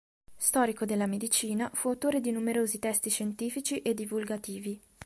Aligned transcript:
Storico 0.35 0.85
della 0.85 1.05
medicina, 1.05 1.69
fu 1.75 1.89
autore 1.89 2.21
di 2.21 2.31
numerosi 2.31 2.79
testi 2.79 3.11
scientifici 3.11 3.83
e 3.83 3.93
divulgativi. 3.93 4.81